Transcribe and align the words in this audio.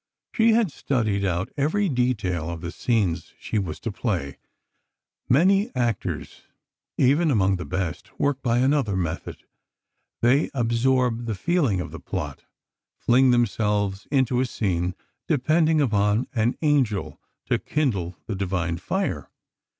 She 0.33 0.53
had 0.53 0.71
studied 0.71 1.23
out 1.23 1.51
every 1.55 1.87
detail 1.87 2.49
of 2.49 2.61
the 2.61 2.71
scenes 2.71 3.33
she 3.39 3.59
was 3.59 3.79
to 3.81 3.91
play. 3.91 4.39
Many 5.29 5.69
actors, 5.75 6.41
even 6.97 7.29
among 7.29 7.57
the 7.57 7.65
best, 7.67 8.19
work 8.19 8.41
by 8.41 8.57
another 8.57 8.95
method. 8.97 9.43
They 10.21 10.49
absorb 10.55 11.27
the 11.27 11.35
feeling 11.35 11.79
of 11.79 11.91
the 11.91 11.99
plot, 11.99 12.45
fling 12.97 13.29
themselves 13.29 14.07
into 14.09 14.39
a 14.41 14.47
scene, 14.47 14.95
depending 15.27 15.79
upon 15.79 16.25
an 16.33 16.57
angel 16.63 17.19
to 17.45 17.59
kindle 17.59 18.17
the 18.25 18.33
divine 18.33 18.77
fire. 18.77 19.29